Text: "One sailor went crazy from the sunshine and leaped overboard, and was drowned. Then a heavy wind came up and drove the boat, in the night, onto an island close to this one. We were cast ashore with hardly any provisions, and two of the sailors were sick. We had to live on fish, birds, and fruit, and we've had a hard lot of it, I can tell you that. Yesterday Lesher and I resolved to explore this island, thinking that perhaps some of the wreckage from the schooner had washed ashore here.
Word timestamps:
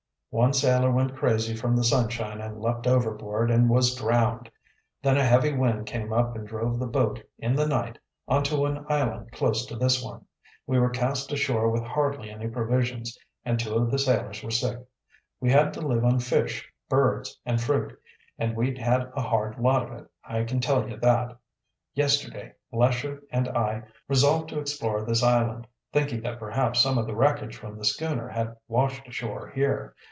"One 0.31 0.53
sailor 0.53 0.89
went 0.91 1.17
crazy 1.17 1.57
from 1.57 1.75
the 1.75 1.83
sunshine 1.83 2.39
and 2.39 2.61
leaped 2.61 2.87
overboard, 2.87 3.51
and 3.51 3.69
was 3.69 3.93
drowned. 3.93 4.49
Then 5.03 5.17
a 5.17 5.25
heavy 5.25 5.51
wind 5.51 5.87
came 5.87 6.13
up 6.13 6.37
and 6.37 6.47
drove 6.47 6.79
the 6.79 6.87
boat, 6.87 7.21
in 7.37 7.53
the 7.53 7.67
night, 7.67 7.97
onto 8.29 8.63
an 8.65 8.85
island 8.87 9.33
close 9.33 9.65
to 9.65 9.75
this 9.75 10.01
one. 10.01 10.23
We 10.65 10.79
were 10.79 10.89
cast 10.89 11.33
ashore 11.33 11.69
with 11.69 11.83
hardly 11.83 12.29
any 12.31 12.47
provisions, 12.47 13.17
and 13.43 13.59
two 13.59 13.75
of 13.75 13.91
the 13.91 13.99
sailors 13.99 14.41
were 14.41 14.51
sick. 14.51 14.79
We 15.41 15.51
had 15.51 15.73
to 15.73 15.81
live 15.81 16.05
on 16.05 16.19
fish, 16.21 16.65
birds, 16.87 17.37
and 17.45 17.59
fruit, 17.59 17.99
and 18.39 18.55
we've 18.55 18.77
had 18.77 19.11
a 19.13 19.21
hard 19.21 19.59
lot 19.59 19.83
of 19.83 19.91
it, 19.99 20.07
I 20.23 20.45
can 20.45 20.61
tell 20.61 20.87
you 20.89 20.95
that. 20.95 21.37
Yesterday 21.93 22.53
Lesher 22.71 23.21
and 23.31 23.49
I 23.49 23.83
resolved 24.07 24.47
to 24.51 24.59
explore 24.61 25.03
this 25.03 25.23
island, 25.23 25.67
thinking 25.91 26.21
that 26.21 26.39
perhaps 26.39 26.79
some 26.79 26.97
of 26.97 27.05
the 27.05 27.17
wreckage 27.17 27.57
from 27.57 27.77
the 27.77 27.83
schooner 27.83 28.29
had 28.29 28.55
washed 28.69 29.05
ashore 29.05 29.49
here. 29.49 29.93